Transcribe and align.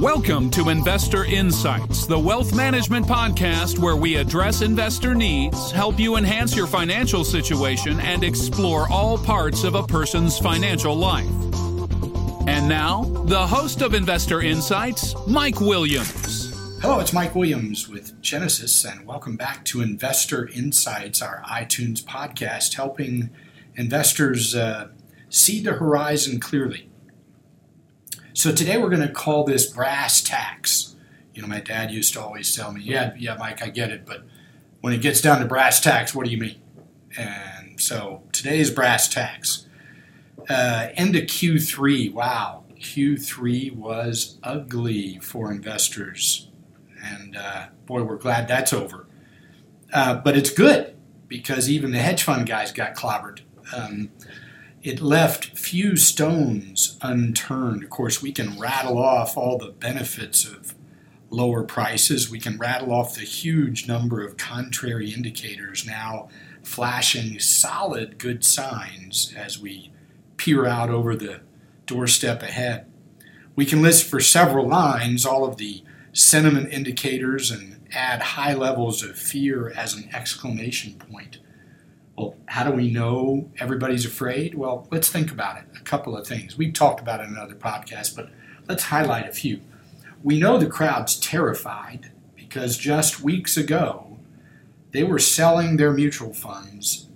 Welcome 0.00 0.50
to 0.50 0.70
Investor 0.70 1.24
Insights, 1.24 2.06
the 2.06 2.18
wealth 2.18 2.52
management 2.52 3.06
podcast 3.06 3.78
where 3.78 3.94
we 3.94 4.16
address 4.16 4.62
investor 4.62 5.14
needs, 5.14 5.70
help 5.70 6.00
you 6.00 6.16
enhance 6.16 6.56
your 6.56 6.66
financial 6.66 7.24
situation, 7.24 8.00
and 8.00 8.24
explore 8.24 8.90
all 8.90 9.16
parts 9.16 9.62
of 9.62 9.76
a 9.76 9.82
person's 9.84 10.36
financial 10.36 10.96
life. 10.96 11.30
And 12.48 12.68
now, 12.68 13.04
the 13.26 13.46
host 13.46 13.82
of 13.82 13.94
Investor 13.94 14.40
Insights, 14.40 15.14
Mike 15.28 15.60
Williams. 15.60 16.37
Hello, 16.80 17.00
it's 17.00 17.12
Mike 17.12 17.34
Williams 17.34 17.88
with 17.88 18.20
Genesis, 18.22 18.84
and 18.84 19.04
welcome 19.04 19.36
back 19.36 19.64
to 19.64 19.80
Investor 19.80 20.48
Insights, 20.48 21.20
our 21.20 21.42
iTunes 21.42 22.00
podcast, 22.00 22.74
helping 22.74 23.30
investors 23.74 24.54
uh, 24.54 24.88
see 25.28 25.60
the 25.60 25.72
horizon 25.72 26.38
clearly. 26.38 26.88
So 28.32 28.52
today 28.54 28.78
we're 28.78 28.90
going 28.90 29.06
to 29.06 29.12
call 29.12 29.42
this 29.42 29.66
brass 29.66 30.20
tacks. 30.22 30.94
You 31.34 31.42
know, 31.42 31.48
my 31.48 31.58
dad 31.60 31.90
used 31.90 32.12
to 32.14 32.22
always 32.22 32.54
tell 32.54 32.70
me, 32.70 32.80
"Yeah, 32.82 33.12
yeah, 33.18 33.36
Mike, 33.36 33.60
I 33.60 33.70
get 33.70 33.90
it, 33.90 34.06
but 34.06 34.22
when 34.80 34.92
it 34.92 35.00
gets 35.02 35.20
down 35.20 35.40
to 35.40 35.46
brass 35.46 35.80
tacks, 35.80 36.14
what 36.14 36.26
do 36.26 36.30
you 36.30 36.38
mean?" 36.38 36.60
And 37.16 37.80
so 37.80 38.22
today's 38.32 38.70
brass 38.70 39.08
tacks. 39.08 39.66
Uh, 40.48 40.90
end 40.94 41.16
of 41.16 41.24
Q3. 41.24 42.12
Wow, 42.12 42.64
Q3 42.78 43.74
was 43.74 44.38
ugly 44.44 45.18
for 45.20 45.50
investors, 45.50 46.48
and 47.02 47.36
uh, 47.36 47.66
boy, 47.86 48.02
we're 48.02 48.16
glad 48.16 48.48
that's 48.48 48.72
over. 48.72 49.06
Uh, 49.92 50.14
but 50.16 50.36
it's 50.36 50.50
good 50.50 50.96
because 51.26 51.70
even 51.70 51.92
the 51.92 51.98
hedge 51.98 52.22
fund 52.22 52.46
guys 52.46 52.72
got 52.72 52.94
clobbered. 52.94 53.40
Um, 53.74 54.10
it 54.82 55.00
left 55.00 55.58
few 55.58 55.96
stones 55.96 56.96
unturned. 57.02 57.82
Of 57.82 57.90
course, 57.90 58.22
we 58.22 58.32
can 58.32 58.58
rattle 58.58 58.98
off 58.98 59.36
all 59.36 59.58
the 59.58 59.70
benefits 59.70 60.44
of 60.44 60.74
lower 61.30 61.62
prices. 61.62 62.30
We 62.30 62.40
can 62.40 62.58
rattle 62.58 62.92
off 62.92 63.14
the 63.14 63.22
huge 63.22 63.86
number 63.86 64.24
of 64.24 64.36
contrary 64.36 65.10
indicators 65.10 65.86
now 65.86 66.28
flashing 66.62 67.38
solid 67.38 68.18
good 68.18 68.44
signs 68.44 69.34
as 69.36 69.58
we 69.58 69.90
peer 70.36 70.66
out 70.66 70.90
over 70.90 71.16
the 71.16 71.40
doorstep 71.86 72.42
ahead. 72.42 72.86
We 73.56 73.66
can 73.66 73.82
list 73.82 74.04
for 74.04 74.20
several 74.20 74.68
lines 74.68 75.26
all 75.26 75.44
of 75.44 75.56
the 75.56 75.82
sentiment 76.18 76.72
indicators 76.72 77.48
and 77.52 77.80
add 77.92 78.20
high 78.20 78.52
levels 78.52 79.04
of 79.04 79.16
fear 79.16 79.70
as 79.76 79.94
an 79.94 80.10
exclamation 80.12 80.94
point. 80.94 81.38
Well, 82.16 82.34
how 82.46 82.64
do 82.64 82.72
we 82.72 82.90
know 82.90 83.48
everybody's 83.60 84.04
afraid? 84.04 84.56
Well, 84.56 84.88
let's 84.90 85.08
think 85.08 85.30
about 85.30 85.58
it. 85.58 85.64
A 85.76 85.84
couple 85.84 86.16
of 86.16 86.26
things. 86.26 86.58
We've 86.58 86.72
talked 86.72 87.00
about 87.00 87.20
it 87.20 87.28
in 87.28 87.30
another 87.30 87.54
podcast, 87.54 88.16
but 88.16 88.30
let's 88.68 88.84
highlight 88.84 89.28
a 89.28 89.32
few. 89.32 89.60
We 90.24 90.40
know 90.40 90.58
the 90.58 90.66
crowd's 90.66 91.18
terrified 91.20 92.10
because 92.34 92.76
just 92.76 93.20
weeks 93.20 93.56
ago, 93.56 94.18
they 94.90 95.04
were 95.04 95.20
selling 95.20 95.76
their 95.76 95.92
mutual 95.92 96.34
funds 96.34 97.06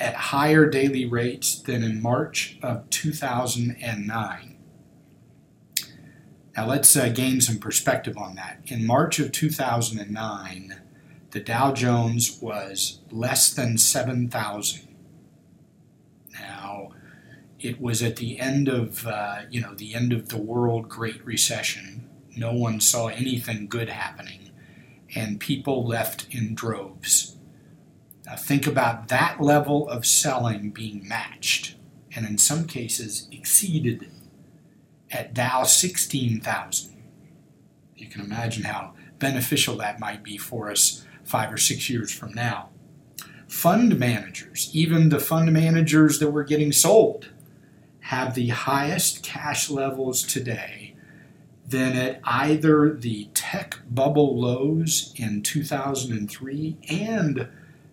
at 0.00 0.14
higher 0.14 0.66
daily 0.66 1.04
rates 1.04 1.54
than 1.54 1.84
in 1.84 2.02
March 2.02 2.58
of 2.62 2.90
2009. 2.90 4.49
Now, 6.60 6.66
let's 6.66 6.94
uh, 6.94 7.08
gain 7.08 7.40
some 7.40 7.56
perspective 7.56 8.18
on 8.18 8.34
that. 8.34 8.58
In 8.66 8.86
March 8.86 9.18
of 9.18 9.32
2009, 9.32 10.78
the 11.30 11.40
Dow 11.40 11.72
Jones 11.72 12.38
was 12.42 13.00
less 13.10 13.50
than 13.50 13.78
7,000. 13.78 14.86
Now, 16.34 16.90
it 17.58 17.80
was 17.80 18.02
at 18.02 18.16
the 18.16 18.38
end 18.38 18.68
of, 18.68 19.06
uh, 19.06 19.44
you 19.50 19.62
know, 19.62 19.72
the 19.72 19.94
end 19.94 20.12
of 20.12 20.28
the 20.28 20.36
world 20.36 20.90
Great 20.90 21.24
Recession. 21.24 22.06
No 22.36 22.52
one 22.52 22.78
saw 22.80 23.06
anything 23.06 23.66
good 23.66 23.88
happening, 23.88 24.50
and 25.14 25.40
people 25.40 25.86
left 25.86 26.26
in 26.30 26.54
droves. 26.54 27.36
Now, 28.26 28.36
think 28.36 28.66
about 28.66 29.08
that 29.08 29.40
level 29.40 29.88
of 29.88 30.04
selling 30.04 30.72
being 30.72 31.08
matched, 31.08 31.76
and 32.14 32.26
in 32.26 32.36
some 32.36 32.66
cases 32.66 33.28
exceeded 33.32 34.10
at 35.10 35.34
Dow 35.34 35.64
16,000. 35.64 36.96
You 37.96 38.06
can 38.06 38.20
imagine 38.22 38.64
how 38.64 38.94
beneficial 39.18 39.76
that 39.76 40.00
might 40.00 40.22
be 40.22 40.38
for 40.38 40.70
us 40.70 41.04
five 41.24 41.52
or 41.52 41.58
six 41.58 41.90
years 41.90 42.12
from 42.12 42.32
now. 42.32 42.70
Fund 43.46 43.98
managers, 43.98 44.70
even 44.72 45.08
the 45.08 45.18
fund 45.18 45.52
managers 45.52 46.18
that 46.18 46.30
were 46.30 46.44
getting 46.44 46.72
sold, 46.72 47.30
have 48.00 48.34
the 48.34 48.48
highest 48.48 49.22
cash 49.22 49.68
levels 49.70 50.22
today 50.22 50.94
than 51.66 51.96
at 51.96 52.20
either 52.24 52.94
the 52.94 53.28
tech 53.34 53.78
bubble 53.88 54.40
lows 54.40 55.12
in 55.16 55.42
2003 55.42 56.76
and 56.88 57.48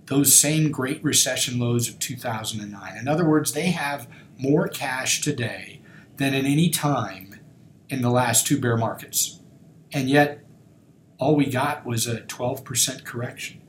those 0.07 0.33
same 0.33 0.71
Great 0.71 1.03
Recession 1.03 1.59
lows 1.59 1.89
of 1.89 1.99
2009. 1.99 2.97
In 2.97 3.07
other 3.07 3.27
words, 3.27 3.51
they 3.51 3.71
have 3.71 4.07
more 4.37 4.67
cash 4.67 5.21
today 5.21 5.76
than 6.17 6.33
at 6.33 6.45
any 6.45 6.69
time 6.69 7.39
in 7.89 8.01
the 8.01 8.09
last 8.09 8.45
two 8.45 8.59
bear 8.59 8.77
markets. 8.77 9.39
And 9.93 10.09
yet, 10.09 10.43
all 11.17 11.35
we 11.35 11.49
got 11.49 11.85
was 11.85 12.07
a 12.07 12.21
12% 12.21 13.03
correction. 13.03 13.61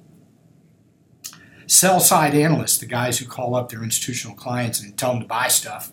Sell 1.67 2.01
side 2.01 2.35
analysts, 2.35 2.79
the 2.79 2.87
guys 2.87 3.19
who 3.19 3.27
call 3.27 3.55
up 3.55 3.69
their 3.69 3.83
institutional 3.83 4.37
clients 4.37 4.81
and 4.81 4.97
tell 4.97 5.13
them 5.13 5.23
to 5.23 5.29
buy 5.29 5.49
stuff, 5.49 5.93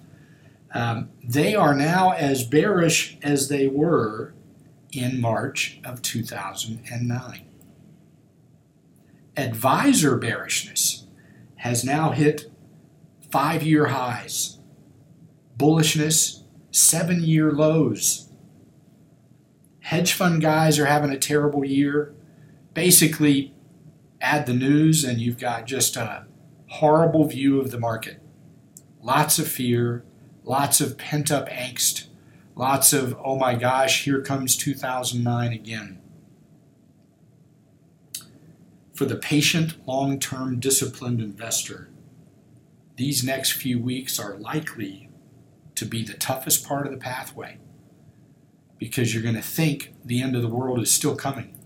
um, 0.74 1.10
they 1.24 1.56
are 1.56 1.76
now 1.76 2.12
as 2.12 2.46
bearish 2.46 3.18
as 3.22 3.50
they 3.50 3.68
were 3.68 4.34
in 4.92 5.20
March 5.20 5.80
of 5.84 6.02
2009. 6.02 7.46
Advisor 9.38 10.18
bearishness 10.18 11.08
has 11.58 11.84
now 11.84 12.12
hit 12.12 12.52
five 13.30 13.64
year 13.64 13.88
highs, 13.88 14.60
bullishness, 15.58 16.44
seven 16.76 17.24
year 17.24 17.52
lows 17.52 18.26
hedge 19.86 20.14
fund 20.14 20.42
guys 20.42 20.80
are 20.80 20.88
having 20.88 21.12
a 21.12 21.18
terrible 21.18 21.64
year. 21.64 22.12
Basically, 22.74 23.54
add 24.20 24.48
the 24.48 24.54
news, 24.54 25.04
and 25.04 25.20
you've 25.20 25.38
got 25.38 25.68
just 25.68 25.96
a 25.96 26.26
horrible 26.68 27.26
view 27.26 27.62
of 27.62 27.70
the 27.70 27.80
market. 27.80 28.20
Lots 29.00 29.38
of 29.38 29.48
fear, 29.48 30.04
lots 30.44 30.82
of 30.82 30.98
pent 30.98 31.32
up 31.32 31.48
angst, 31.50 32.08
lots 32.56 32.94
of, 32.94 33.16
oh 33.24 33.38
my 33.38 33.54
gosh, 33.54 34.06
here 34.06 34.22
comes 34.22 34.58
2009 34.58 35.54
again. 35.54 36.02
For 38.96 39.06
the 39.06 39.18
patient, 39.18 39.88
long 39.88 40.20
term, 40.20 40.60
disciplined 40.60 41.22
investor, 41.22 41.92
these 42.98 43.24
next 43.24 43.52
few 43.52 43.80
weeks 43.80 44.20
are 44.20 44.36
likely 44.36 45.10
to 45.76 45.86
be 45.86 46.04
the 46.04 46.14
toughest 46.14 46.66
part 46.66 46.86
of 46.86 46.92
the 46.92 46.98
pathway 46.98 47.58
because 48.78 49.14
you're 49.14 49.24
going 49.24 49.36
to 49.36 49.42
think 49.42 49.94
the 50.04 50.22
end 50.22 50.36
of 50.36 50.42
the 50.42 50.48
world 50.48 50.80
is 50.80 50.92
still 50.92 51.16
coming. 51.16 51.58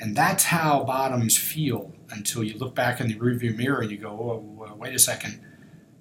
And 0.00 0.16
that's 0.16 0.44
how 0.44 0.84
bottoms 0.84 1.36
feel 1.36 1.92
until 2.10 2.42
you 2.42 2.58
look 2.58 2.74
back 2.74 3.00
in 3.00 3.08
the 3.08 3.14
rearview 3.14 3.56
mirror 3.56 3.80
and 3.80 3.90
you 3.90 3.98
go, 3.98 4.08
oh, 4.10 4.74
wait 4.76 4.94
a 4.94 4.98
second, 4.98 5.40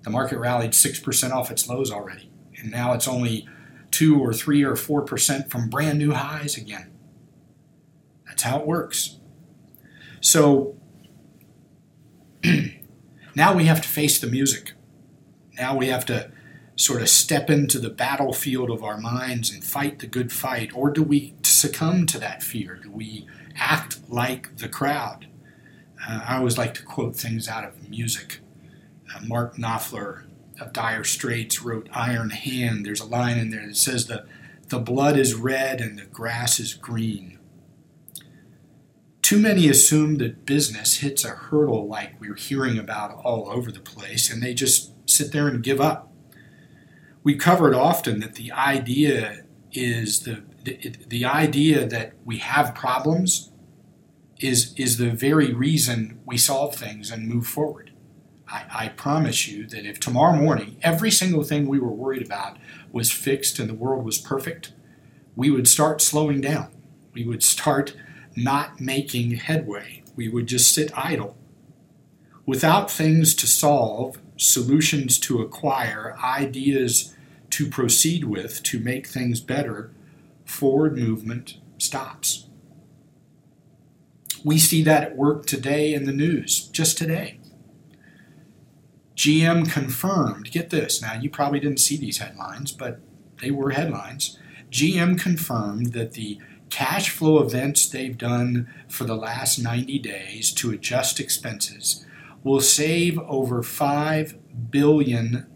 the 0.02 0.09
market 0.09 0.38
rallied 0.38 0.72
6% 0.72 1.31
off 1.31 1.52
its 1.52 1.68
lows 1.70 1.92
already. 1.92 2.30
And 2.58 2.72
now 2.72 2.94
it's 2.94 3.08
only 3.08 3.48
2 3.92 4.20
or 4.20 4.34
3 4.34 4.64
or 4.64 4.74
4% 4.74 5.50
from 5.50 5.70
brand 5.70 6.00
new 6.00 6.12
highs 6.12 6.58
again. 6.58 6.92
That's 8.28 8.44
how 8.44 8.60
it 8.60 8.66
works. 8.66 9.20
So 10.20 10.75
now 13.36 13.54
we 13.56 13.66
have 13.66 13.81
to 13.81 13.88
face 13.88 14.19
the 14.19 14.28
music. 14.28 14.74
Now 15.57 15.78
we 15.78 15.88
have 15.88 16.06
to 16.07 16.31
sort 16.75 17.02
of 17.02 17.10
step 17.10 17.50
into 17.50 17.80
the 17.80 17.90
battlefield 17.90 18.70
of 18.70 18.84
our 18.84 18.98
minds 18.98 19.52
and 19.52 19.64
fight 19.64 20.00
the 20.00 20.08
good 20.08 20.31
fight? 20.31 20.75
Or 20.75 20.90
do 20.90 21.04
we 21.04 21.36
succumb 21.44 22.06
to 22.08 22.20
that 22.20 22.44
fear? 22.44 22.80
Do 22.81 22.92
we 22.92 23.28
act 23.56 24.00
like 24.10 24.58
the 24.58 24.70
crowd? 24.70 25.28
Uh, 26.08 26.22
I 26.28 26.38
always 26.38 26.58
like 26.58 26.74
to 26.75 26.84
quote 26.84 27.16
things 27.16 27.48
out 27.48 27.64
of 27.64 27.90
music. 27.90 28.40
Uh, 29.14 29.20
Mark 29.25 29.56
Knopfler 29.56 30.24
of 30.60 30.74
Dire 30.74 31.04
Straits 31.04 31.62
wrote 31.62 31.90
Iron 31.94 32.31
Hand. 32.31 32.86
There's 32.86 33.02
a 33.02 33.06
line 33.06 33.38
in 33.38 33.50
there 33.50 33.66
that 33.66 33.78
says, 33.78 34.08
the, 34.08 34.26
the 34.68 34.80
blood 34.80 35.18
is 35.18 35.36
red 35.36 35.81
and 35.81 36.00
the 36.00 36.06
grass 36.06 36.60
is 36.60 36.74
green. 36.74 37.40
Too 39.22 39.40
many 39.40 39.69
assume 39.69 40.18
that 40.18 40.46
business 40.46 40.98
hits 40.98 41.24
a 41.24 41.30
hurdle 41.30 41.88
like 41.88 42.19
we're 42.19 42.36
hearing 42.36 42.78
about 42.78 43.14
all 43.24 43.50
over 43.50 43.72
the 43.72 43.80
place, 43.80 44.30
and 44.31 44.44
they 44.44 44.54
just 44.54 44.92
sit 45.10 45.31
there 45.31 45.48
and 45.48 45.64
give 45.64 45.80
up 45.80 46.12
we 47.24 47.36
covered 47.36 47.74
often 47.74 48.20
that 48.20 48.36
the 48.36 48.52
idea 48.52 49.44
is 49.72 50.22
the, 50.22 50.44
the, 50.64 50.94
the 51.08 51.25
idea 51.25 51.86
that 51.88 52.14
we 52.25 52.38
have 52.38 52.75
problems 52.75 53.50
is 54.40 54.74
is 54.75 54.98
the 54.98 55.10
very 55.10 55.54
reason 55.54 56.20
we 56.25 56.38
solve 56.38 56.75
things 56.75 57.10
and 57.10 57.28
move 57.28 57.48
forward. 57.48 57.92
I, 58.48 58.66
I 58.70 58.88
promise 58.90 59.48
you 59.48 59.66
that 59.68 59.86
if 59.86 60.00
tomorrow 60.00 60.36
morning 60.36 60.78
every 60.81 61.12
single 61.12 61.44
thing 61.44 61.66
we 61.68 61.80
were 61.80 61.92
worried 61.92 62.25
about 62.25 62.58
was 62.92 63.12
fixed 63.12 63.58
and 63.58 63.69
the 63.69 63.74
world 63.74 64.04
was 64.04 64.18
perfect, 64.18 64.74
we 65.36 65.50
would 65.50 65.68
start 65.68 66.02
slowing 66.02 66.42
down. 66.42 66.72
We 67.14 67.26
would 67.26 67.42
start 67.42 67.96
not 68.36 68.81
making 68.81 69.31
headway. 69.31 70.04
We 70.16 70.28
would 70.28 70.48
just 70.48 70.74
sit 70.74 70.92
idle. 70.98 71.38
Without 72.46 72.92
things 72.92 73.34
to 73.36 73.48
solve, 73.48 74.18
solutions 74.38 75.19
to 75.19 75.41
acquire, 75.41 76.15
ideas 76.24 77.15
to 77.51 77.69
proceed 77.69 78.24
with 78.24 78.63
to 78.63 78.80
make 78.80 79.07
things 79.07 79.39
better, 79.39 79.91
forward 80.45 80.97
movement 80.97 81.57
stops. 81.77 82.47
We 84.44 84.57
see 84.57 84.83
that 84.83 85.03
at 85.03 85.15
work 85.15 85.45
today 85.45 85.94
in 85.94 86.06
the 86.06 86.12
news, 86.12 86.68
just 86.68 86.97
today. 86.97 87.39
GM 89.15 89.71
confirmed, 89.71 90.51
get 90.51 90.69
this, 90.69 91.01
now 91.01 91.13
you 91.13 91.30
probably 91.30 91.59
didn't 91.59 91.80
see 91.80 91.95
these 91.95 92.18
headlines, 92.18 92.71
but 92.71 93.00
they 93.41 93.51
were 93.51 93.71
headlines. 93.71 94.38
GM 94.71 95.19
confirmed 95.19 95.94
that 95.94 96.13
the 96.13 96.39
cash 96.69 97.12
flow 97.12 97.39
events 97.39 97.88
they've 97.88 98.18
done 98.18 98.68
for 98.89 99.03
the 99.03 99.15
last 99.15 99.59
90 99.59 100.00
days 100.00 100.51
to 100.53 100.71
adjust 100.71 101.19
expenses 101.19 102.03
will 102.44 102.62
save 102.62 103.18
over 103.19 103.63
$5 103.63 104.40
billion 104.69 105.48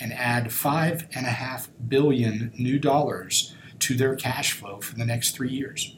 and 0.00 0.12
add 0.12 0.46
5.5 0.46 1.68
billion 1.88 2.52
new 2.58 2.78
dollars 2.78 3.54
to 3.78 3.96
their 3.96 4.14
cash 4.14 4.52
flow 4.52 4.80
for 4.80 4.94
the 4.96 5.04
next 5.04 5.32
three 5.32 5.50
years. 5.50 5.96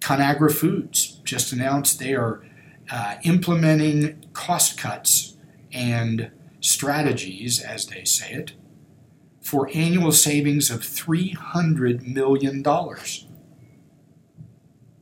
Conagra 0.00 0.52
Foods 0.52 1.20
just 1.24 1.52
announced 1.52 1.98
they 1.98 2.14
are 2.14 2.44
uh, 2.90 3.16
implementing 3.22 4.24
cost 4.32 4.78
cuts 4.78 5.36
and 5.72 6.30
strategies, 6.60 7.60
as 7.60 7.86
they 7.86 8.04
say 8.04 8.32
it, 8.32 8.52
for 9.40 9.70
annual 9.74 10.12
savings 10.12 10.70
of 10.70 10.80
$300 10.80 12.06
million. 12.06 12.62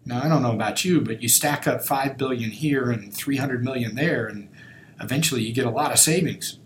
Now, 0.05 0.23
I 0.23 0.29
don't 0.29 0.43
know 0.43 0.53
about 0.53 0.85
you, 0.85 1.01
but 1.01 1.23
you 1.23 1.29
stack 1.29 1.67
up 1.67 1.83
5 1.83 2.17
billion 2.17 2.51
here 2.51 2.91
and 2.91 3.15
300 3.15 3.63
million 3.63 3.95
there 3.95 4.27
and 4.27 4.49
eventually 5.01 5.43
you 5.43 5.55
get 5.55 5.67
a 5.67 5.71
lot 5.71 5.93
of 5.93 5.99
savings. 5.99 6.59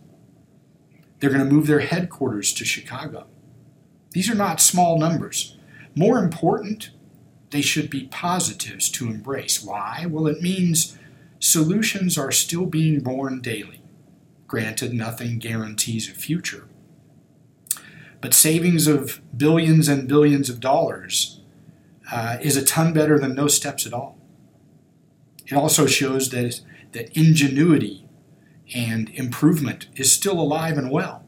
They're 1.19 1.31
going 1.31 1.47
to 1.47 1.53
move 1.53 1.67
their 1.67 1.81
headquarters 1.81 2.53
to 2.55 2.65
Chicago. 2.65 3.27
These 4.11 4.31
are 4.31 4.35
not 4.35 4.61
small 4.61 4.99
numbers. 4.99 5.57
More 5.95 6.19
important, 6.19 6.91
they 7.51 7.63
should 7.63 7.91
be 7.91 8.09
positives 8.09 8.91
to 8.91 9.07
embrace. 9.07 9.63
Why? 9.63 10.07
Well, 10.09 10.27
it 10.27 10.43
means 10.43 10.99
solutions 11.39 12.19
are 12.19 12.33
still 12.33 12.67
being 12.67 13.01
born 13.01 13.41
daily. 13.41 13.83
Granted, 14.47 14.93
nothing 14.93 15.39
guarantees 15.39 16.09
a 16.09 16.13
future. 16.13 16.69
But 18.21 18.35
savings 18.35 18.87
of 18.87 19.21
billions 19.37 19.89
and 19.89 20.09
billions 20.09 20.49
of 20.49 20.61
dollars 20.61 21.41
uh, 22.11 22.39
is 22.41 22.57
a 22.57 22.65
ton 22.65 22.93
better 22.93 23.19
than 23.19 23.35
no 23.35 23.49
steps 23.49 23.87
at 23.87 23.93
all. 23.93 24.19
It 25.47 25.55
also 25.55 25.87
shows 25.87 26.31
that, 26.31 26.61
that 26.93 27.17
ingenuity 27.17 28.09
and 28.75 29.11
improvement 29.11 29.87
is 29.95 30.13
still 30.13 30.41
alive 30.41 30.77
and 30.77 30.91
well. 30.91 31.25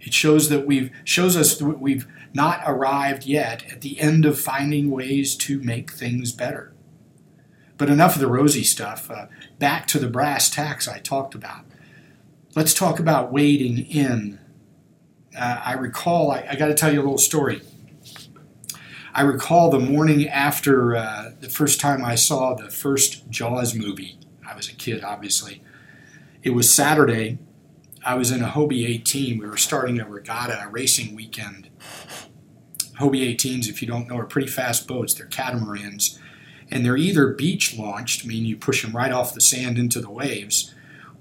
It 0.00 0.14
shows 0.14 0.48
that 0.48 0.66
we've 0.66 0.92
shows 1.04 1.36
us 1.36 1.58
that 1.58 1.80
we've 1.80 2.06
not 2.32 2.62
arrived 2.66 3.26
yet 3.26 3.64
at 3.70 3.80
the 3.80 3.98
end 3.98 4.24
of 4.24 4.38
finding 4.38 4.90
ways 4.90 5.36
to 5.36 5.60
make 5.60 5.92
things 5.92 6.30
better. 6.32 6.72
But 7.76 7.90
enough 7.90 8.14
of 8.14 8.20
the 8.20 8.28
rosy 8.28 8.64
stuff. 8.64 9.10
Uh, 9.10 9.26
back 9.58 9.86
to 9.88 9.98
the 9.98 10.08
brass 10.08 10.50
tacks 10.50 10.86
I 10.86 10.98
talked 10.98 11.34
about. 11.34 11.64
Let's 12.54 12.74
talk 12.74 12.98
about 12.98 13.32
wading 13.32 13.78
in. 13.86 14.38
Uh, 15.36 15.60
I 15.64 15.72
recall, 15.74 16.30
I, 16.30 16.46
I 16.50 16.56
got 16.56 16.66
to 16.68 16.74
tell 16.74 16.92
you 16.92 17.00
a 17.00 17.02
little 17.02 17.18
story. 17.18 17.62
I 19.18 19.22
recall 19.22 19.68
the 19.68 19.80
morning 19.80 20.28
after 20.28 20.94
uh, 20.94 21.32
the 21.40 21.48
first 21.48 21.80
time 21.80 22.04
I 22.04 22.14
saw 22.14 22.54
the 22.54 22.70
first 22.70 23.28
Jaws 23.28 23.74
movie. 23.74 24.16
I 24.48 24.54
was 24.54 24.68
a 24.68 24.74
kid, 24.74 25.02
obviously. 25.02 25.60
It 26.44 26.50
was 26.50 26.72
Saturday. 26.72 27.38
I 28.06 28.14
was 28.14 28.30
in 28.30 28.44
a 28.44 28.46
Hobie 28.46 28.88
18. 28.88 29.38
We 29.38 29.46
were 29.48 29.56
starting 29.56 29.98
a 29.98 30.08
regatta, 30.08 30.62
a 30.62 30.68
racing 30.68 31.16
weekend. 31.16 31.68
Hobie 33.00 33.34
18s, 33.36 33.68
if 33.68 33.82
you 33.82 33.88
don't 33.88 34.06
know, 34.06 34.18
are 34.18 34.24
pretty 34.24 34.46
fast 34.46 34.86
boats. 34.86 35.14
They're 35.14 35.26
catamarans. 35.26 36.20
And 36.70 36.86
they're 36.86 36.96
either 36.96 37.32
beach 37.32 37.76
launched, 37.76 38.24
meaning 38.24 38.44
you 38.44 38.56
push 38.56 38.84
them 38.84 38.96
right 38.96 39.10
off 39.10 39.34
the 39.34 39.40
sand 39.40 39.78
into 39.78 40.00
the 40.00 40.12
waves, 40.12 40.72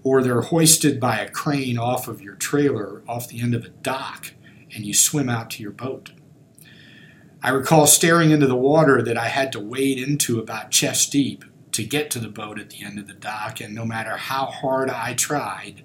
or 0.04 0.22
they're 0.22 0.42
hoisted 0.42 1.00
by 1.00 1.18
a 1.18 1.32
crane 1.32 1.80
off 1.80 2.08
of 2.08 2.22
your 2.22 2.36
trailer 2.36 3.02
off 3.08 3.28
the 3.28 3.42
end 3.42 3.56
of 3.56 3.66
a 3.66 3.70
dock 3.70 4.34
and 4.76 4.86
you 4.86 4.94
swim 4.94 5.30
out 5.30 5.50
to 5.50 5.64
your 5.64 5.72
boat. 5.72 6.12
I 7.48 7.52
recall 7.52 7.88
staring 7.88 8.32
into 8.32 8.46
the 8.46 8.58
water 8.58 9.02
that 9.02 9.18
I 9.18 9.30
had 9.30 9.54
to 9.54 9.62
wade 9.62 10.00
into 10.00 10.38
about 10.38 10.70
chest 10.70 11.14
deep 11.14 11.46
to 11.72 11.86
get 11.86 12.12
to 12.12 12.20
the 12.20 12.28
boat 12.28 12.60
at 12.60 12.72
the 12.72 12.84
end 12.84 13.00
of 13.00 13.08
the 13.08 13.14
dock, 13.14 13.62
and 13.62 13.74
no 13.74 13.86
matter 13.86 14.18
how 14.18 14.48
hard 14.48 14.90
I 14.90 15.14
tried, 15.14 15.82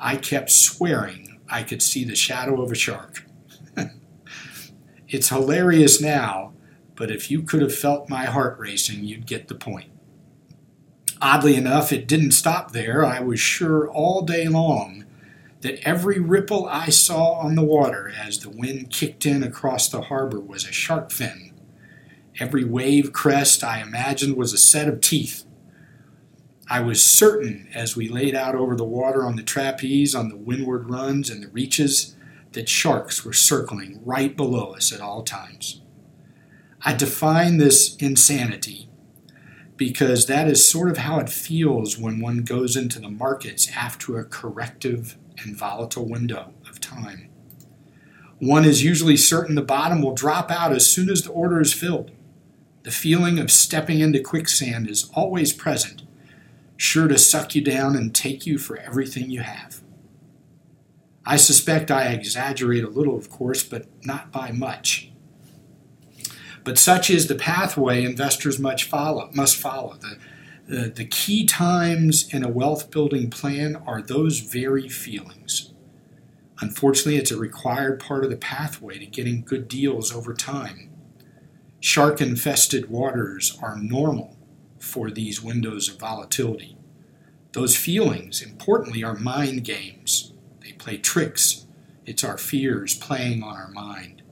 I 0.00 0.16
kept 0.16 0.50
swearing 0.50 1.42
I 1.46 1.62
could 1.62 1.82
see 1.82 2.04
the 2.04 2.16
shadow 2.16 2.62
of 2.62 2.72
a 2.72 2.74
shark. 2.74 3.22
it's 5.06 5.28
hilarious 5.28 6.00
now, 6.00 6.54
but 6.94 7.10
if 7.10 7.30
you 7.30 7.42
could 7.42 7.60
have 7.60 7.74
felt 7.74 8.08
my 8.08 8.24
heart 8.24 8.58
racing, 8.58 9.04
you'd 9.04 9.26
get 9.26 9.48
the 9.48 9.54
point. 9.54 9.90
Oddly 11.20 11.56
enough, 11.56 11.92
it 11.92 12.08
didn't 12.08 12.30
stop 12.30 12.72
there. 12.72 13.04
I 13.04 13.20
was 13.20 13.38
sure 13.38 13.90
all 13.90 14.22
day 14.22 14.48
long 14.48 15.03
that 15.64 15.80
every 15.88 16.18
ripple 16.18 16.66
I 16.66 16.90
saw 16.90 17.38
on 17.38 17.54
the 17.54 17.64
water 17.64 18.12
as 18.14 18.38
the 18.38 18.50
wind 18.50 18.90
kicked 18.90 19.24
in 19.24 19.42
across 19.42 19.88
the 19.88 20.02
harbor 20.02 20.38
was 20.38 20.66
a 20.66 20.72
shark 20.72 21.10
fin. 21.10 21.54
Every 22.38 22.66
wave 22.66 23.14
crest 23.14 23.64
I 23.64 23.80
imagined 23.80 24.36
was 24.36 24.52
a 24.52 24.58
set 24.58 24.88
of 24.88 25.00
teeth. 25.00 25.46
I 26.68 26.82
was 26.82 27.02
certain 27.02 27.66
as 27.72 27.96
we 27.96 28.10
laid 28.10 28.34
out 28.34 28.54
over 28.54 28.76
the 28.76 28.84
water 28.84 29.24
on 29.24 29.36
the 29.36 29.42
trapeze, 29.42 30.14
on 30.14 30.28
the 30.28 30.36
windward 30.36 30.90
runs, 30.90 31.30
and 31.30 31.42
the 31.42 31.48
reaches 31.48 32.14
that 32.52 32.68
sharks 32.68 33.24
were 33.24 33.32
circling 33.32 34.02
right 34.04 34.36
below 34.36 34.74
us 34.74 34.92
at 34.92 35.00
all 35.00 35.22
times. 35.22 35.80
I 36.84 36.92
define 36.92 37.56
this 37.56 37.96
insanity 37.96 38.90
because 39.78 40.26
that 40.26 40.46
is 40.46 40.68
sort 40.68 40.90
of 40.90 40.98
how 40.98 41.20
it 41.20 41.30
feels 41.30 41.96
when 41.96 42.20
one 42.20 42.42
goes 42.42 42.76
into 42.76 43.00
the 43.00 43.08
markets 43.08 43.70
after 43.74 44.18
a 44.18 44.26
corrective 44.26 45.16
and 45.42 45.56
volatile 45.56 46.08
window 46.08 46.52
of 46.68 46.80
time. 46.80 47.28
One 48.38 48.64
is 48.64 48.84
usually 48.84 49.16
certain 49.16 49.54
the 49.54 49.62
bottom 49.62 50.02
will 50.02 50.14
drop 50.14 50.50
out 50.50 50.72
as 50.72 50.86
soon 50.86 51.08
as 51.08 51.22
the 51.22 51.30
order 51.30 51.60
is 51.60 51.72
filled. 51.72 52.10
The 52.82 52.90
feeling 52.90 53.38
of 53.38 53.50
stepping 53.50 54.00
into 54.00 54.20
quicksand 54.20 54.90
is 54.90 55.10
always 55.14 55.52
present, 55.52 56.02
sure 56.76 57.08
to 57.08 57.16
suck 57.16 57.54
you 57.54 57.62
down 57.62 57.96
and 57.96 58.14
take 58.14 58.46
you 58.46 58.58
for 58.58 58.76
everything 58.76 59.30
you 59.30 59.40
have. 59.40 59.80
I 61.24 61.36
suspect 61.36 61.90
I 61.90 62.08
exaggerate 62.08 62.84
a 62.84 62.90
little, 62.90 63.16
of 63.16 63.30
course, 63.30 63.62
but 63.62 63.86
not 64.04 64.30
by 64.30 64.52
much. 64.52 65.10
But 66.64 66.78
such 66.78 67.08
is 67.08 67.26
the 67.26 67.34
pathway 67.34 68.04
investors 68.04 68.58
much 68.58 68.84
follow, 68.84 69.30
must 69.32 69.56
follow. 69.56 69.94
The, 69.94 70.18
the, 70.66 71.04
key 71.04 71.44
times 71.44 72.32
in 72.32 72.42
a 72.44 72.48
wealth 72.48 72.90
building 72.90 73.30
plan 73.30 73.76
are 73.86 74.00
those 74.00 74.40
very 74.40 74.88
feelings. 74.88 75.72
Unfortunately, 76.60 77.16
it's 77.16 77.30
a 77.30 77.36
required 77.36 78.00
part 78.00 78.24
of 78.24 78.30
the 78.30 78.36
pathway 78.36 78.98
to 78.98 79.06
getting 79.06 79.42
good 79.42 79.68
deals 79.68 80.14
over 80.14 80.32
time. 80.32 80.90
Shark 81.80 82.20
infested 82.20 82.88
waters 82.88 83.58
are 83.62 83.76
normal 83.76 84.36
for 84.78 85.10
these 85.10 85.42
windows 85.42 85.88
of 85.88 85.98
volatility. 85.98 86.76
Those 87.52 87.76
feelings, 87.76 88.40
importantly, 88.40 89.04
are 89.04 89.14
mind 89.14 89.64
games. 89.64 90.32
They 90.60 90.72
play 90.72 90.96
tricks. 90.96 91.66
It's 92.06 92.24
our 92.24 92.38
fears 92.38 92.94
playing 92.94 93.42
on 93.42 93.56
our 93.56 93.70
mind. 93.70 94.22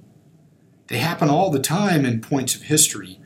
They 0.88 0.98
happen 0.98 1.28
all 1.28 1.50
the 1.50 1.60
time 1.60 2.04
in 2.04 2.20
points 2.20 2.54
of 2.54 2.62
history. 2.62 3.20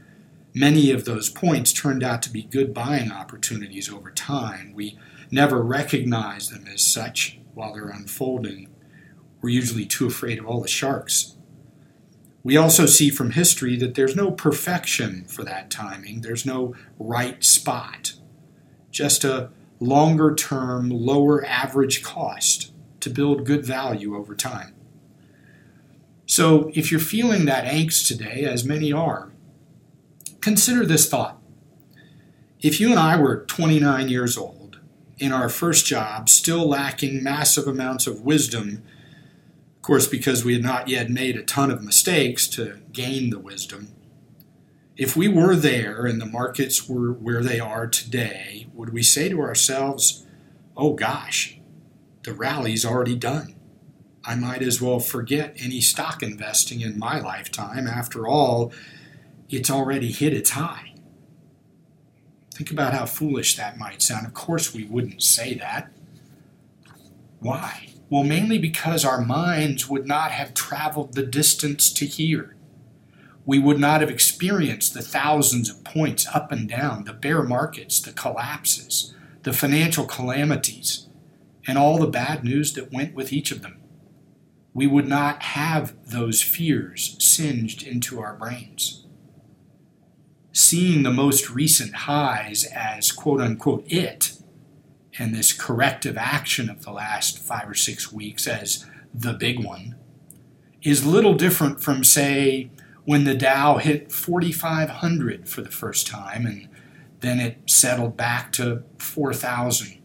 Many 0.59 0.91
of 0.91 1.05
those 1.05 1.29
points 1.29 1.71
turned 1.71 2.03
out 2.03 2.23
to 2.23 2.31
be 2.31 2.43
good 2.43 2.73
buying 2.73 3.13
opportunities 3.13 3.93
over 3.93 4.11
time. 4.11 4.73
We 4.75 4.99
never 5.31 5.63
recognize 5.63 6.49
them 6.49 6.65
as 6.67 6.81
such 6.81 7.39
while 7.53 7.75
they're 7.75 7.91
unfolding. 7.91 8.71
We're 9.43 9.51
usually 9.51 9.85
too 9.85 10.07
afraid 10.07 10.39
of 10.39 10.47
all 10.47 10.63
the 10.63 10.67
sharks. 10.67 11.37
We 12.43 12.57
also 12.57 12.87
see 12.87 13.11
from 13.11 13.33
history 13.33 13.77
that 13.77 13.97
there's 13.97 14.17
no 14.17 14.31
perfection 14.31 15.27
for 15.27 15.45
that 15.45 15.71
timing, 15.71 16.23
there's 16.23 16.47
no 16.47 16.75
right 16.99 17.45
spot, 17.45 18.15
just 18.91 19.25
a 19.25 19.51
longer 19.79 20.35
term, 20.35 20.89
lower 20.89 21.45
average 21.45 22.03
cost 22.03 22.73
to 23.01 23.11
build 23.11 23.45
good 23.45 23.67
value 23.67 24.17
over 24.17 24.35
time. 24.35 24.75
So, 26.25 26.71
if 26.73 26.91
you're 26.91 26.99
feeling 26.99 27.45
that 27.45 27.67
angst 27.67 28.09
today, 28.09 28.47
as 28.47 28.65
many 28.65 28.91
are, 28.91 29.33
consider 30.47 30.87
this 30.87 31.09
thought. 31.09 31.43
If 32.61 32.79
you 32.79 32.91
and 32.91 33.01
I 33.01 33.21
were 33.21 33.45
29 33.47 34.09
years 34.09 34.39
old, 34.39 34.79
in 35.19 35.33
our 35.33 35.49
first 35.49 35.87
job, 35.87 36.29
still 36.29 36.69
lacking 36.69 37.21
massive 37.21 37.67
amounts 37.67 38.07
of 38.07 38.21
wisdom, 38.21 38.85
of 39.75 39.83
course, 39.83 40.07
because 40.07 40.45
we 40.45 40.53
had 40.53 40.63
not 40.63 40.87
yet 40.87 41.11
made 41.11 41.35
a 41.37 41.43
ton 41.43 41.69
of 41.73 41.83
mistakes 41.83 42.47
to 42.51 42.79
gain 42.93 43.31
the 43.31 43.41
wisdom, 43.41 43.89
if 44.97 45.17
we 45.17 45.27
were 45.27 45.57
there 45.57 46.07
and 46.07 46.21
the 46.21 46.27
markets 46.27 46.89
were 46.89 47.13
where 47.13 47.43
they 47.43 47.59
are 47.59 47.89
today, 47.89 48.69
would 48.73 48.93
we 48.93 49.03
say 49.03 49.29
to 49.29 49.41
ourselves, 49.41 50.25
oh 50.77 50.93
gosh, 50.93 51.59
the 52.23 52.33
rally's 52.33 52.85
already 52.85 53.17
done? 53.17 53.57
I 54.25 54.37
might 54.37 54.63
as 54.63 54.81
well 54.81 55.01
forget 55.01 55.57
any 55.59 55.81
stock 55.81 56.23
investing 56.23 56.83
in 56.83 57.01
my 57.01 57.19
lifetime. 57.19 57.89
After 57.89 58.29
all, 58.29 58.73
it's 59.49 59.71
already 59.71 60.13
hit 60.13 60.33
its 60.33 60.51
high. 60.51 60.95
Think 62.53 62.71
about 62.71 62.95
how 62.95 63.07
foolish 63.07 63.57
that 63.57 63.79
might 63.79 64.03
sound. 64.03 64.27
Of 64.27 64.35
course, 64.35 64.75
we 64.75 64.85
wouldn't 64.85 65.23
say 65.23 65.55
that. 65.55 65.91
Why? 67.41 67.89
Well, 68.09 68.25
mainly 68.25 68.59
because 68.59 69.05
our 69.05 69.21
minds 69.21 69.89
would 69.89 70.07
not 70.07 70.31
have 70.31 70.55
traveled 70.55 71.15
the 71.15 71.27
distance 71.27 71.93
to 71.95 72.07
here 72.07 72.57
we 73.47 73.61
would 73.61 73.79
not 73.79 74.01
have 74.01 74.11
experienced 74.11 74.93
the 74.93 75.01
thousands 75.03 75.71
of 75.71 75.85
points 75.85 76.27
up 76.35 76.51
and 76.51 76.69
down, 76.69 77.05
the 77.05 77.13
bear 77.13 77.45
markets, 77.45 78.01
the 78.01 78.13
collapses, 78.13 79.15
the 79.45 79.53
financial 79.53 80.05
calamities, 80.05 81.09
and 81.65 81.79
all 81.79 81.99
the 81.99 82.09
bad 82.09 82.43
news 82.43 82.73
that 82.73 82.93
went 82.93 83.15
with 83.15 83.33
each 83.33 83.53
of 83.53 83.63
them. 83.63 83.81
We 84.75 84.89
would 84.89 85.07
not 85.07 85.43
have 85.43 85.95
those 86.05 86.43
fears 86.43 87.17
singed 87.21 87.85
into 87.87 88.21
our 88.21 88.35
brains. 88.35 89.06
Seeing 90.57 91.03
the 91.03 91.13
most 91.13 91.51
recent 91.51 91.95
highs 91.95 92.65
as 92.65 93.13
quote 93.13 93.43
unquote 93.43 93.85
it, 93.93 94.33
and 95.19 95.35
this 95.35 95.53
corrective 95.53 96.17
action 96.17 96.71
of 96.71 96.83
the 96.83 96.93
last 96.93 97.39
five 97.39 97.69
or 97.69 97.75
six 97.75 98.11
weeks 98.11 98.47
as 98.47 98.87
the 99.13 99.35
big 99.35 99.63
one, 99.63 99.97
is 100.81 101.05
little 101.05 101.35
different 101.35 101.83
from, 101.83 102.03
say, 102.03 102.71
when 103.05 103.25
the 103.25 103.35
Dow 103.35 103.77
hit 103.77 104.11
4,500 104.11 105.47
for 105.47 105.61
the 105.61 105.71
first 105.71 106.07
time 106.07 106.47
and 106.47 106.71
then 107.21 107.39
it 107.39 107.59
settled 107.67 108.17
back 108.17 108.51
to 108.53 108.83
4,000. 108.97 109.99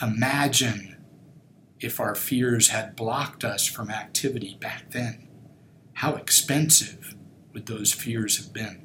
Imagine 0.00 0.98
if 1.80 1.98
our 1.98 2.14
fears 2.14 2.68
had 2.68 2.94
blocked 2.94 3.42
us 3.42 3.66
from 3.66 3.90
activity 3.90 4.56
back 4.60 4.92
then. 4.92 5.26
How 5.94 6.14
expensive 6.14 7.16
would 7.52 7.66
those 7.66 7.92
fears 7.92 8.36
have 8.36 8.52
been? 8.52 8.81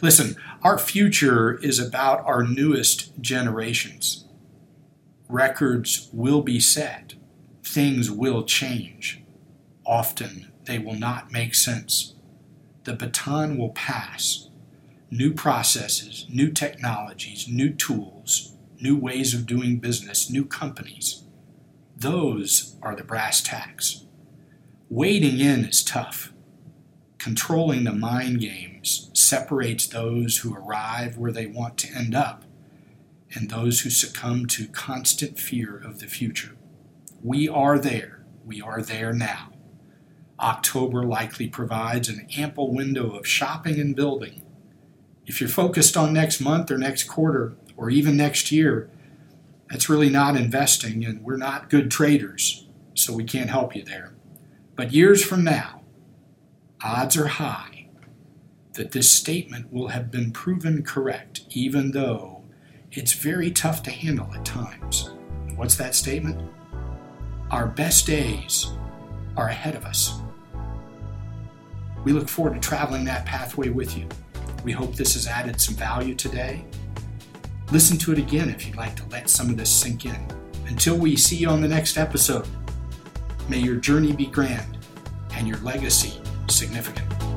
Listen, 0.00 0.36
our 0.62 0.78
future 0.78 1.58
is 1.58 1.78
about 1.78 2.24
our 2.26 2.42
newest 2.42 3.18
generations. 3.20 4.26
Records 5.28 6.08
will 6.12 6.42
be 6.42 6.60
set, 6.60 7.14
things 7.64 8.10
will 8.10 8.44
change, 8.44 9.22
often 9.84 10.52
they 10.64 10.78
will 10.78 10.94
not 10.94 11.32
make 11.32 11.54
sense. 11.54 12.14
The 12.84 12.92
baton 12.92 13.56
will 13.56 13.70
pass. 13.70 14.48
New 15.10 15.32
processes, 15.32 16.26
new 16.28 16.50
technologies, 16.50 17.48
new 17.48 17.70
tools, 17.72 18.52
new 18.80 18.96
ways 18.96 19.34
of 19.34 19.46
doing 19.46 19.78
business, 19.78 20.30
new 20.30 20.44
companies. 20.44 21.22
Those 21.96 22.76
are 22.82 22.94
the 22.94 23.04
brass 23.04 23.40
tacks. 23.40 24.04
Wading 24.90 25.40
in 25.40 25.64
is 25.64 25.82
tough. 25.82 26.32
Controlling 27.26 27.82
the 27.82 27.92
mind 27.92 28.38
games 28.38 29.10
separates 29.12 29.88
those 29.88 30.36
who 30.38 30.54
arrive 30.54 31.18
where 31.18 31.32
they 31.32 31.46
want 31.46 31.76
to 31.76 31.92
end 31.92 32.14
up 32.14 32.44
and 33.34 33.50
those 33.50 33.80
who 33.80 33.90
succumb 33.90 34.46
to 34.46 34.68
constant 34.68 35.36
fear 35.36 35.76
of 35.76 35.98
the 35.98 36.06
future. 36.06 36.54
We 37.24 37.48
are 37.48 37.80
there. 37.80 38.24
We 38.44 38.60
are 38.60 38.80
there 38.80 39.12
now. 39.12 39.50
October 40.38 41.02
likely 41.02 41.48
provides 41.48 42.08
an 42.08 42.28
ample 42.36 42.72
window 42.72 43.16
of 43.16 43.26
shopping 43.26 43.80
and 43.80 43.96
building. 43.96 44.42
If 45.26 45.40
you're 45.40 45.50
focused 45.50 45.96
on 45.96 46.12
next 46.12 46.40
month 46.40 46.70
or 46.70 46.78
next 46.78 47.08
quarter 47.08 47.56
or 47.76 47.90
even 47.90 48.16
next 48.16 48.52
year, 48.52 48.88
that's 49.68 49.88
really 49.88 50.10
not 50.10 50.36
investing, 50.36 51.04
and 51.04 51.24
we're 51.24 51.38
not 51.38 51.70
good 51.70 51.90
traders, 51.90 52.68
so 52.94 53.12
we 53.12 53.24
can't 53.24 53.50
help 53.50 53.74
you 53.74 53.82
there. 53.82 54.14
But 54.76 54.92
years 54.92 55.24
from 55.24 55.42
now, 55.42 55.76
odds 56.86 57.16
are 57.16 57.26
high 57.26 57.88
that 58.74 58.92
this 58.92 59.10
statement 59.10 59.72
will 59.72 59.88
have 59.88 60.10
been 60.10 60.30
proven 60.30 60.84
correct, 60.84 61.40
even 61.50 61.90
though 61.90 62.44
it's 62.92 63.12
very 63.12 63.50
tough 63.50 63.82
to 63.82 63.90
handle 63.90 64.32
at 64.34 64.44
times. 64.44 65.10
What's 65.56 65.74
that 65.76 65.96
statement? 65.96 66.40
Our 67.50 67.66
best 67.66 68.06
days 68.06 68.68
are 69.36 69.48
ahead 69.48 69.74
of 69.74 69.84
us. 69.84 70.20
We 72.04 72.12
look 72.12 72.28
forward 72.28 72.54
to 72.54 72.60
traveling 72.60 73.04
that 73.06 73.26
pathway 73.26 73.70
with 73.70 73.98
you. 73.98 74.06
We 74.62 74.70
hope 74.70 74.94
this 74.94 75.14
has 75.14 75.26
added 75.26 75.60
some 75.60 75.74
value 75.74 76.14
today. 76.14 76.64
Listen 77.72 77.98
to 77.98 78.12
it 78.12 78.18
again 78.18 78.48
if 78.48 78.64
you'd 78.64 78.76
like 78.76 78.94
to 78.96 79.08
let 79.08 79.28
some 79.28 79.50
of 79.50 79.56
this 79.56 79.70
sink 79.70 80.04
in. 80.04 80.28
Until 80.68 80.96
we 80.96 81.16
see 81.16 81.36
you 81.36 81.48
on 81.48 81.60
the 81.60 81.68
next 81.68 81.96
episode, 81.96 82.46
may 83.48 83.58
your 83.58 83.76
journey 83.76 84.12
be 84.12 84.26
grand 84.26 84.78
and 85.32 85.48
your 85.48 85.58
legacy 85.58 86.20
significant. 86.48 87.35